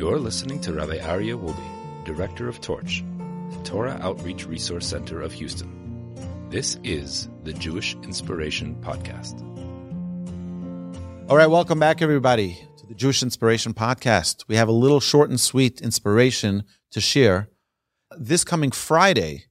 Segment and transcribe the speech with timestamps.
[0.00, 3.04] You're listening to Rabbi Aryeh Wolbe, Director of Torch,
[3.50, 6.16] the Torah Outreach Resource Center of Houston.
[6.48, 9.38] This is the Jewish Inspiration Podcast.
[11.28, 14.44] All right, welcome back, everybody, to the Jewish Inspiration Podcast.
[14.48, 17.50] We have a little short and sweet inspiration to share.
[18.16, 19.48] This coming Friday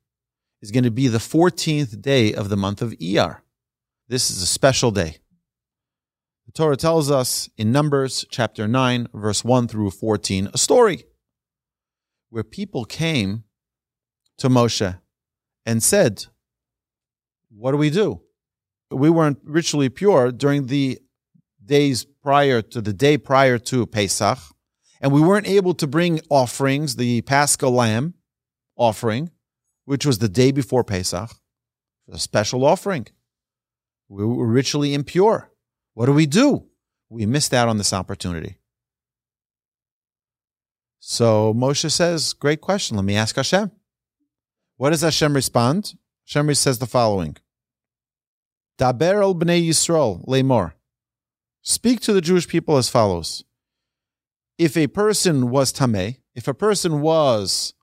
[0.63, 3.41] is going to be the 14th day of the month of Iyar.
[4.07, 5.18] This is a special day.
[6.49, 11.03] The Torah tells us in Numbers chapter 9, verse 1 through 14, a story
[12.31, 13.43] where people came
[14.39, 14.99] to Moshe
[15.63, 16.25] and said,
[17.55, 18.21] What do we do?
[18.89, 20.97] We weren't ritually pure during the
[21.63, 24.39] days prior to the day prior to Pesach,
[24.99, 28.15] and we weren't able to bring offerings, the Paschal lamb
[28.75, 29.29] offering,
[29.85, 31.29] which was the day before Pesach,
[32.11, 33.05] a special offering.
[34.07, 35.51] We were ritually impure.
[35.99, 36.63] What do we do?
[37.09, 38.55] We missed out on this opportunity.
[41.01, 42.95] So Moshe says, Great question.
[42.95, 43.69] Let me ask Hashem.
[44.77, 45.95] What does Hashem respond?
[46.25, 47.35] Hashem says the following
[48.77, 50.71] Daber el bnei Yisrael, lemor.
[51.63, 53.43] Speak to the Jewish people as follows.
[54.57, 57.73] If a person was tameh, if a person was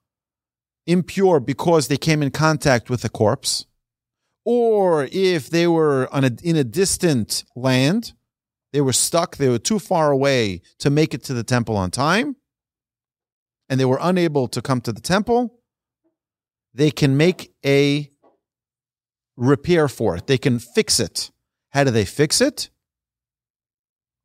[0.86, 3.67] impure because they came in contact with a corpse,
[4.47, 8.12] or if they were on a, in a distant land,
[8.72, 11.91] they were stuck, they were too far away to make it to the temple on
[11.91, 12.36] time,
[13.69, 15.58] and they were unable to come to the temple,
[16.72, 18.08] they can make a
[19.36, 20.28] repair for it.
[20.28, 21.33] They can fix it.
[21.70, 22.70] How do they fix it?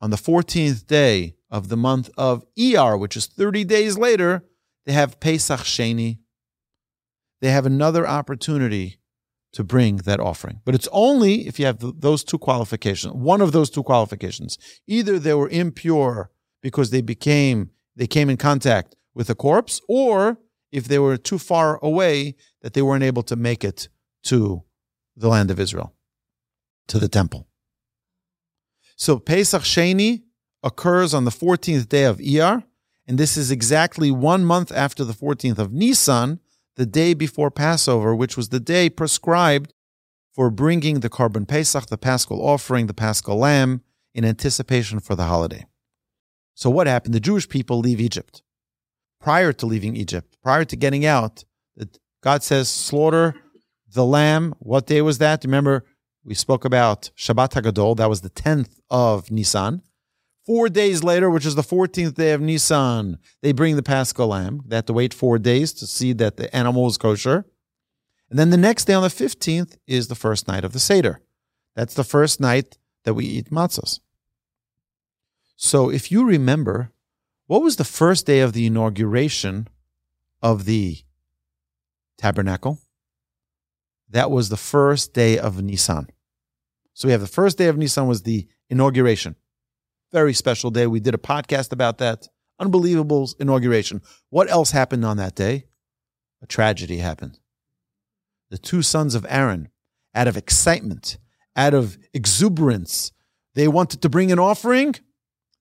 [0.02, 4.46] On the 14th day of the month of Iyar, which is 30 days later,
[4.86, 6.20] they have Pesach Sheni.
[7.42, 9.01] They have another opportunity
[9.54, 10.62] to bring that offering.
[10.66, 14.58] But it's only if you have those two qualifications, one of those two qualifications.
[14.88, 20.38] Either they were impure because they became, they came in contact with a corpse, or
[20.72, 23.90] if they were too far away that they weren't able to make it
[24.24, 24.64] to
[25.18, 25.94] the land of Israel,
[26.88, 27.48] to the temple.
[28.96, 30.24] So Pesach Sheni
[30.64, 32.64] occurs on the 14th day of Iyar,
[33.08, 36.40] and this is exactly one month after the 14th of Nisan,
[36.82, 39.72] the day before Passover, which was the day prescribed
[40.34, 43.84] for bringing the korban Pesach, the paschal offering, the paschal lamb,
[44.16, 45.64] in anticipation for the holiday.
[46.56, 47.14] So what happened?
[47.14, 48.42] The Jewish people leave Egypt.
[49.20, 51.44] Prior to leaving Egypt, prior to getting out,
[52.24, 53.36] God says, slaughter
[53.94, 54.56] the lamb.
[54.58, 55.44] What day was that?
[55.44, 55.86] Remember,
[56.24, 57.98] we spoke about Shabbat HaGadol.
[57.98, 59.84] That was the 10th of Nisan.
[60.46, 64.64] Four days later, which is the 14th day of Nisan, they bring the Paschal lamb.
[64.66, 67.46] They have to wait four days to see that the animal is kosher.
[68.30, 71.22] And then the next day on the 15th is the first night of the Seder.
[71.76, 74.00] That's the first night that we eat matzahs.
[75.56, 76.92] So if you remember,
[77.46, 79.68] what was the first day of the inauguration
[80.42, 80.98] of the
[82.18, 82.80] tabernacle?
[84.10, 86.08] That was the first day of Nisan.
[86.94, 89.36] So we have the first day of Nisan was the inauguration.
[90.12, 90.88] Very special day.
[90.88, 92.28] We did a podcast about that.
[92.60, 94.02] Unbelievable inauguration.
[94.30, 95.66] What else happened on that day?
[96.42, 97.40] A tragedy happened.
[98.50, 99.70] The two sons of Aaron,
[100.14, 101.18] out of excitement,
[101.56, 103.12] out of exuberance,
[103.56, 104.96] they wanted to bring an offering.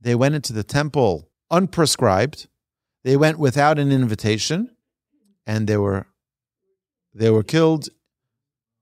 [0.01, 2.47] They went into the temple unprescribed.
[3.05, 4.71] They went without an invitation,
[5.47, 6.07] and they were
[7.15, 7.89] they were killed.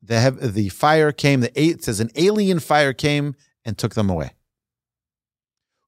[0.03, 1.41] The, have, the fire came.
[1.41, 3.35] The eight says an alien fire came
[3.65, 4.31] and took them away.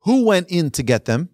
[0.03, 1.31] Who went in to get them?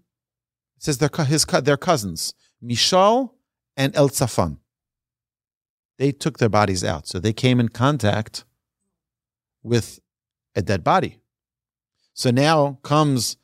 [0.76, 3.34] It says they're, his, their cousins, Mishael
[3.76, 4.58] and Elzaphan.
[5.98, 7.06] They took their bodies out.
[7.06, 8.44] So they came in contact
[9.62, 10.00] with
[10.54, 11.20] a dead body.
[12.12, 13.36] So now comes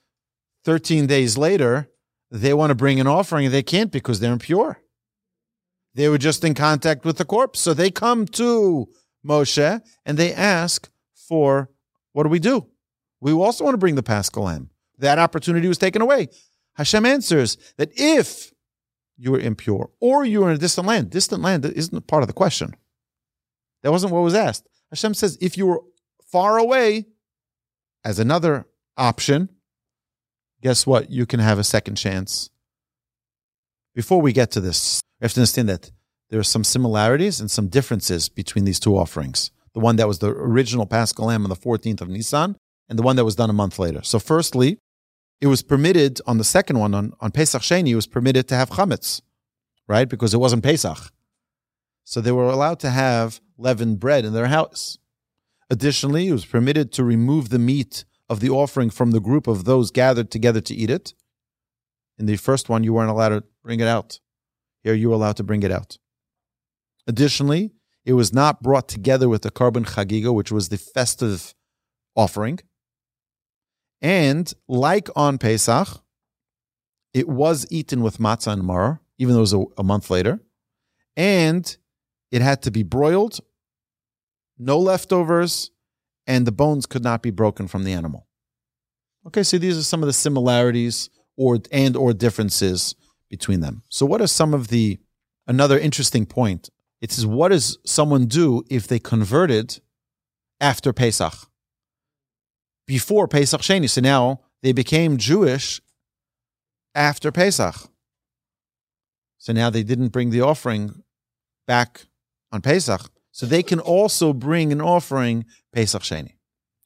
[0.64, 1.90] 13 days later,
[2.30, 4.80] they want to bring an offering and they can't because they're impure.
[5.94, 7.60] They were just in contact with the corpse.
[7.60, 8.88] So they come to
[9.26, 11.70] Moshe and they ask for
[12.12, 12.66] what do we do?
[13.20, 14.70] We also want to bring the Paschal lamb
[15.02, 16.28] that opportunity was taken away.
[16.74, 18.52] Hashem answers that if
[19.16, 22.26] you were impure or you were in a distant land, distant land isn't part of
[22.26, 22.74] the question.
[23.82, 24.66] That wasn't what was asked.
[24.90, 25.82] Hashem says if you were
[26.30, 27.06] far away,
[28.04, 28.66] as another
[28.96, 29.48] option,
[30.60, 31.10] guess what?
[31.10, 32.50] You can have a second chance.
[33.94, 35.90] Before we get to this, we have to understand that
[36.30, 39.50] there are some similarities and some differences between these two offerings.
[39.74, 42.56] The one that was the original Paschal Lamb on the 14th of Nisan
[42.88, 44.02] and the one that was done a month later.
[44.02, 44.78] So, firstly,
[45.42, 48.54] it was permitted on the second one, on, on Pesach Sheni, it was permitted to
[48.54, 49.20] have chametz,
[49.88, 50.08] right?
[50.08, 51.12] Because it wasn't Pesach.
[52.04, 54.98] So they were allowed to have leavened bread in their house.
[55.68, 59.64] Additionally, it was permitted to remove the meat of the offering from the group of
[59.64, 61.12] those gathered together to eat it
[62.18, 64.20] In the first one, you weren't allowed to bring it out.
[64.84, 65.98] Here, you were allowed to bring it out.
[67.08, 67.72] Additionally,
[68.04, 71.52] it was not brought together with the Korban Chagiga, which was the festive
[72.14, 72.60] offering.
[74.02, 76.02] And like on Pesach,
[77.14, 80.40] it was eaten with matzah and maror, even though it was a, a month later.
[81.16, 81.76] And
[82.32, 83.40] it had to be broiled,
[84.58, 85.70] no leftovers,
[86.26, 88.26] and the bones could not be broken from the animal.
[89.26, 92.96] Okay, so these are some of the similarities or and or differences
[93.28, 93.82] between them.
[93.88, 94.98] So what are some of the
[95.46, 96.70] another interesting point?
[97.00, 99.80] It says what does someone do if they converted
[100.60, 101.34] after Pesach?
[102.86, 103.88] Before Pesach Sheni.
[103.88, 105.80] So now they became Jewish
[106.94, 107.74] after Pesach.
[109.38, 111.02] So now they didn't bring the offering
[111.66, 112.06] back
[112.50, 113.10] on Pesach.
[113.32, 116.34] So they can also bring an offering Pesach Sheni.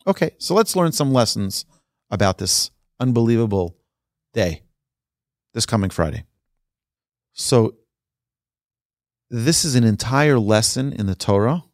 [0.06, 1.64] Okay, so let's learn some lessons
[2.10, 2.70] about this
[3.00, 3.76] unbelievable
[4.32, 4.62] day,
[5.52, 6.24] this coming Friday.
[7.32, 7.74] So
[9.28, 11.64] this is an entire lesson in the Torah,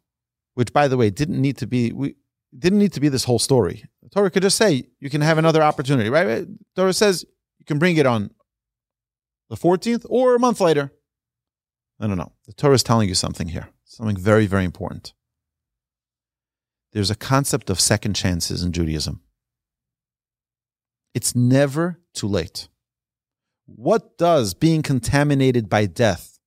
[0.55, 2.15] which, by the way, didn't need to be we
[2.57, 3.85] didn't need to be this whole story.
[4.13, 6.45] Torah could just say you can have another opportunity, right?
[6.75, 7.25] Torah says
[7.59, 8.29] you can bring it on
[9.49, 10.91] the 14th or a month later.
[11.99, 12.31] I don't know.
[12.45, 15.13] The Torah is telling you something here, something very, very important.
[16.91, 19.21] There's a concept of second chances in Judaism.
[21.15, 22.67] It's never too late.
[23.65, 26.37] What does being contaminated by death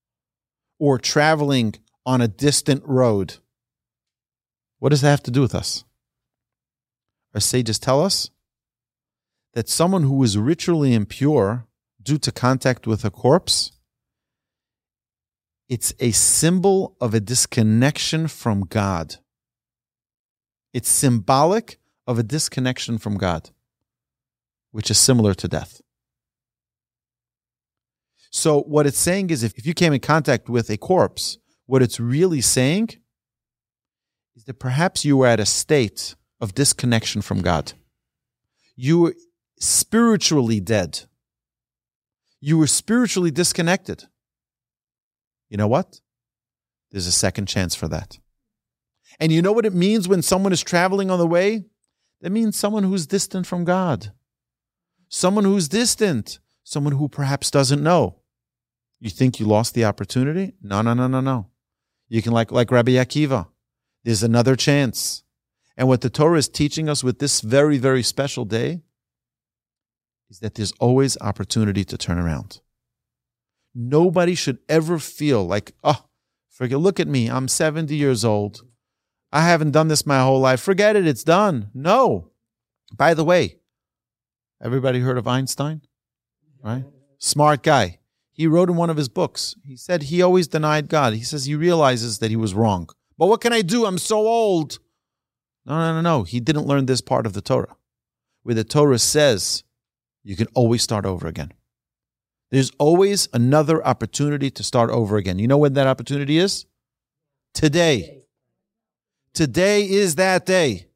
[0.79, 1.75] or traveling
[2.05, 3.37] on a distant road,
[4.79, 5.85] what does that have to do with us?
[7.37, 8.31] Our sages tell us
[9.53, 11.67] that someone who is ritually impure
[12.03, 13.73] due to contact with a corpse,
[15.69, 19.17] it's a symbol of a disconnection from God.
[20.73, 23.51] It's symbolic of a disconnection from God,
[24.71, 25.83] which is similar to death.
[28.31, 31.37] So, what it's saying is if, if you came in contact with a corpse,
[31.67, 32.97] what it's really saying
[34.35, 37.73] is that perhaps you were at a state of disconnection from God.
[38.75, 39.15] You were
[39.59, 41.07] spiritually dead
[42.41, 44.05] you were spiritually disconnected.
[45.49, 46.01] You know what?
[46.91, 48.19] There's a second chance for that.
[49.19, 51.65] And you know what it means when someone is traveling on the way?
[52.21, 54.13] That means someone who's distant from God.
[55.09, 56.39] Someone who's distant.
[56.63, 58.21] Someone who perhaps doesn't know.
[59.01, 60.55] You think you lost the opportunity?
[60.63, 61.49] No, no, no, no, no.
[62.09, 63.49] You can like like Rabbi Akiva.
[64.05, 65.23] There's another chance.
[65.77, 68.81] And what the Torah is teaching us with this very, very special day
[70.31, 72.61] is that there's always opportunity to turn around.
[73.75, 76.07] Nobody should ever feel like, oh,
[76.49, 77.29] forget, look at me.
[77.29, 78.63] I'm 70 years old.
[79.33, 80.61] I haven't done this my whole life.
[80.61, 81.07] Forget it.
[81.07, 81.71] It's done.
[81.75, 82.31] No.
[82.97, 83.59] By the way,
[84.63, 85.83] everybody heard of Einstein?
[86.63, 86.85] Right?
[87.19, 87.99] Smart guy.
[88.33, 91.15] He wrote in one of his books, he said he always denied God.
[91.15, 92.89] He says he realizes that he was wrong.
[93.19, 93.87] But what can I do?
[93.87, 94.79] I'm so old.
[95.67, 96.23] No, no, no, no.
[96.23, 97.77] He didn't learn this part of the Torah,
[98.45, 99.65] where the Torah says
[100.23, 101.53] you can always start over again.
[102.51, 105.41] There's always another opportunity to start over again.
[105.41, 106.65] You know when that opportunity is?
[107.55, 108.23] Today.
[109.35, 110.87] Today is that day.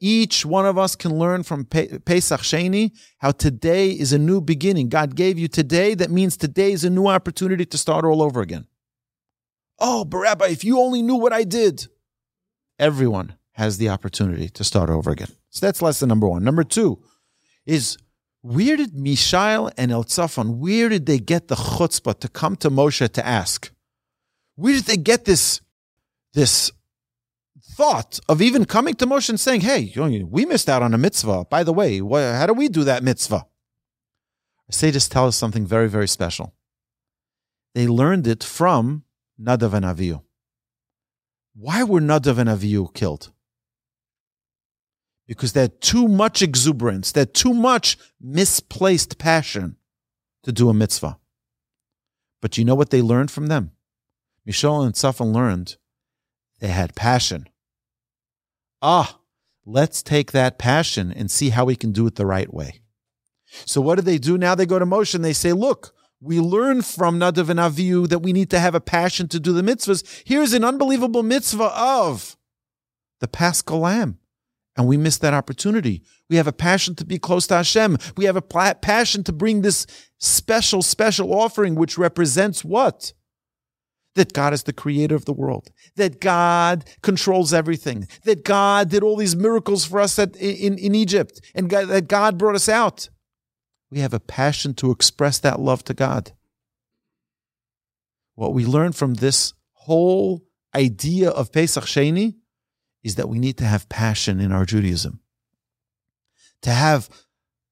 [0.00, 4.88] Each one of us can learn from Pesach Sheni how today is a new beginning.
[4.88, 5.94] God gave you today.
[5.94, 8.66] That means today is a new opportunity to start all over again.
[9.78, 11.86] Oh, Barabba, if you only knew what I did.
[12.78, 15.30] Everyone has the opportunity to start over again.
[15.48, 16.44] So that's lesson number one.
[16.44, 17.02] Number two
[17.64, 17.96] is
[18.42, 23.08] where did Mishael and Elzaphan, where did they get the chutzpah to come to Moshe
[23.08, 23.72] to ask?
[24.56, 25.62] Where did they get this,
[26.34, 26.70] this
[27.72, 31.46] thought of even coming to Moshe and saying, hey, we missed out on a mitzvah.
[31.46, 33.46] By the way, how do we do that mitzvah?
[34.70, 36.52] Sages tell us something very, very special.
[37.74, 39.04] They learned it from
[39.40, 40.22] Nadav and Avihu.
[41.54, 43.32] Why were Nadav and Avihu killed?
[45.26, 49.76] Because had too much exuberance, had too much misplaced passion
[50.44, 51.18] to do a mitzvah.
[52.40, 53.72] But you know what they learned from them?
[54.44, 55.76] Mishael and Safan learned
[56.60, 57.48] they had passion.
[58.80, 59.18] Ah,
[59.64, 62.80] let's take that passion and see how we can do it the right way.
[63.64, 64.54] So what do they do now?
[64.54, 68.32] They go to and they say, look, we learn from Nadav and Avihu that we
[68.32, 70.22] need to have a passion to do the mitzvahs.
[70.24, 72.36] Here's an unbelievable mitzvah of
[73.20, 74.18] the Paschal Lamb
[74.76, 76.02] and we miss that opportunity.
[76.28, 77.98] We have a passion to be close to Hashem.
[78.16, 79.86] We have a passion to bring this
[80.18, 83.12] special, special offering, which represents what?
[84.16, 89.02] That God is the creator of the world, that God controls everything, that God did
[89.02, 92.68] all these miracles for us at, in, in Egypt, and God, that God brought us
[92.68, 93.08] out.
[93.90, 96.32] we have a passion to express that love to God.
[98.34, 102.34] What we learn from this whole idea of Pesach Sheni
[103.06, 105.20] is that we need to have passion in our Judaism,
[106.62, 107.08] to have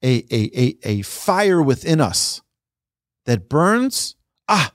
[0.02, 2.40] a, a, a, a fire within us
[3.26, 4.14] that burns.
[4.48, 4.72] Ah,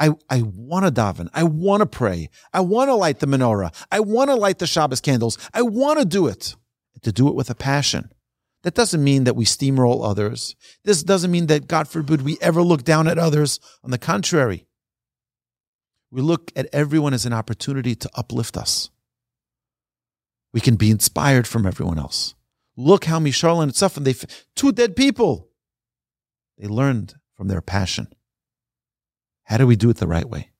[0.00, 1.28] I, I want to daven.
[1.32, 2.30] I want to pray.
[2.52, 3.72] I want to light the menorah.
[3.92, 5.38] I want to light the Shabbos candles.
[5.54, 6.56] I want to do it.
[7.02, 8.12] To do it with a passion.
[8.62, 10.54] That doesn't mean that we steamroll others.
[10.84, 13.58] This doesn't mean that, God forbid, we ever look down at others.
[13.82, 14.66] On the contrary,
[16.10, 18.90] we look at everyone as an opportunity to uplift us.
[20.52, 22.34] We can be inspired from everyone else.
[22.76, 24.14] Look how Mishael and Tzafan, they
[24.54, 25.48] two dead people.
[26.58, 28.08] They learned from their passion.
[29.44, 30.50] How do we do it the right way?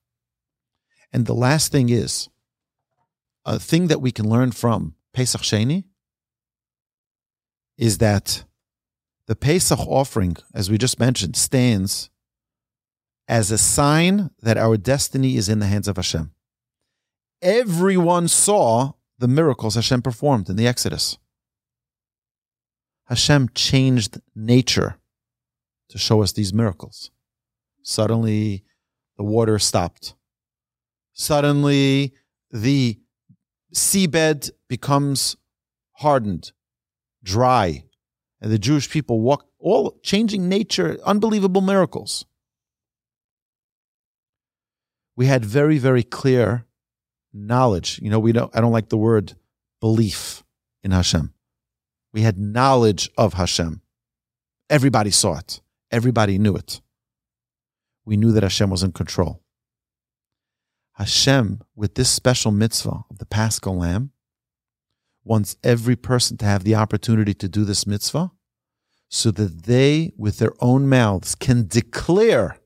[1.11, 2.29] And the last thing is
[3.45, 5.83] a thing that we can learn from Pesach Sheni
[7.77, 8.45] is that
[9.27, 12.09] the Pesach offering, as we just mentioned, stands
[13.27, 16.31] as a sign that our destiny is in the hands of Hashem.
[17.41, 21.17] Everyone saw the miracles Hashem performed in the Exodus.
[23.05, 24.97] Hashem changed nature
[25.87, 27.09] to show us these miracles.
[27.83, 28.65] Suddenly,
[29.15, 30.15] the water stopped.
[31.13, 32.11] Suddenly,
[32.51, 32.99] the
[33.73, 35.37] seabed becomes
[35.93, 36.51] hardened,
[37.23, 37.85] dry,
[38.41, 42.25] and the Jewish people walk, all changing nature, unbelievable miracles.
[45.15, 46.65] We had very, very clear
[47.33, 47.99] knowledge.
[48.01, 49.33] You know, we don't, I don't like the word
[49.79, 50.43] belief
[50.83, 51.33] in Hashem.
[52.11, 53.81] We had knowledge of Hashem.
[54.69, 55.61] Everybody saw it.
[55.91, 56.81] Everybody knew it
[58.05, 59.41] we knew that Hashem was in control.
[60.93, 64.11] Hashem, with this special mitzvah of the Paschal Lamb,
[65.23, 68.31] wants every person to have the opportunity to do this mitzvah
[69.09, 72.57] so that they, with their own mouths, can declare,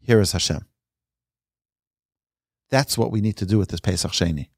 [0.00, 0.66] Here is Hashem.
[2.70, 4.48] That's what we need to do with this Pesach Sheni.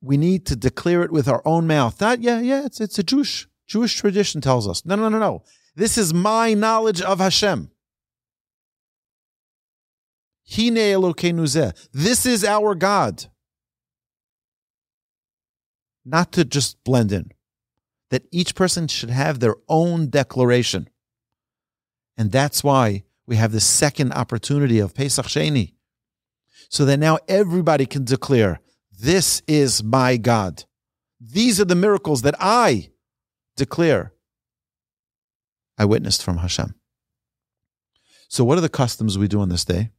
[0.00, 2.00] We need to declare it with our own mouth.
[2.00, 4.84] Not, yeah, yeah, it's, it's a Jewish, Jewish tradition tells us.
[4.84, 5.42] No, no, no, no.
[5.74, 7.70] This is my knowledge of Hashem.
[11.92, 13.26] This is our God.
[16.04, 17.32] Not to just blend in.
[18.10, 20.88] That each person should have their own declaration.
[22.16, 25.74] And that's why we have the second opportunity of Pesach Sheni.
[26.68, 28.60] So that now everybody can declare,
[28.92, 30.64] This is my God.
[31.20, 32.90] These are the miracles that I
[33.56, 34.12] declare
[35.76, 36.74] I witnessed from Hashem.
[38.28, 39.90] So, what are the customs we do on this day?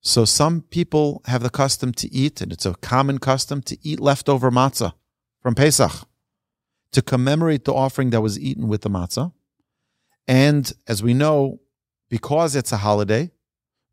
[0.00, 3.98] So, some people have the custom to eat, and it's a common custom to eat
[4.00, 4.92] leftover matzah
[5.40, 6.06] from Pesach
[6.92, 9.32] to commemorate the offering that was eaten with the matzah.
[10.28, 11.60] And as we know,
[12.08, 13.32] because it's a holiday,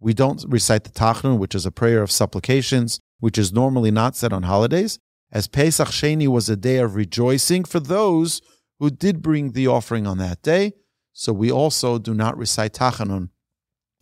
[0.02, 4.16] we don't recite the Tachanun, which is a prayer of supplications, which is normally not
[4.16, 4.98] said on holidays,
[5.32, 8.42] as Pesach Sheni was a day of rejoicing for those
[8.80, 10.74] who did bring the offering on that day.
[11.14, 13.30] So we also do not recite Tachanun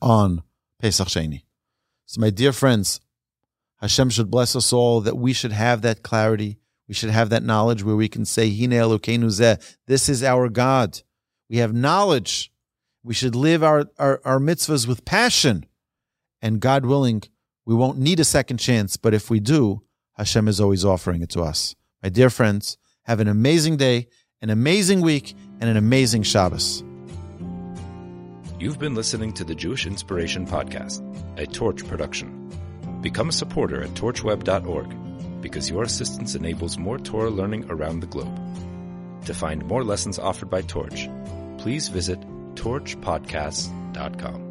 [0.01, 0.41] on
[0.81, 1.43] Pesach Sheni.
[2.05, 3.01] So, my dear friends,
[3.81, 6.59] Hashem should bless us all that we should have that clarity.
[6.87, 10.47] We should have that knowledge where we can say, Hine Elokeinu zeh, this is our
[10.47, 11.01] God.
[11.49, 12.51] We have knowledge.
[13.03, 15.65] We should live our, our, our mitzvahs with passion.
[16.41, 17.23] And God willing,
[17.65, 21.29] we won't need a second chance, but if we do, Hashem is always offering it
[21.29, 21.75] to us.
[22.01, 24.07] My dear friends, have an amazing day,
[24.41, 26.83] an amazing week, and an amazing Shabbos.
[28.59, 31.01] You've been listening to the Jewish Inspiration Podcast,
[31.37, 32.51] a Torch production.
[33.01, 38.37] Become a supporter at torchweb.org because your assistance enables more Torah learning around the globe.
[39.25, 41.09] To find more lessons offered by Torch,
[41.57, 42.19] please visit
[42.55, 44.48] torchpodcasts.com.